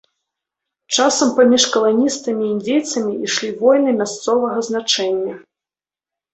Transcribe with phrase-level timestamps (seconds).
[0.95, 5.41] Часам паміж каланістамі і індзейцамі ішлі войны мясцовага значэння.